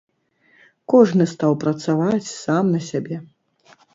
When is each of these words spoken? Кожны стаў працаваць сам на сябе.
Кожны 0.93 1.27
стаў 1.33 1.51
працаваць 1.65 2.31
сам 2.45 2.73
на 2.77 2.83
сябе. 2.89 3.15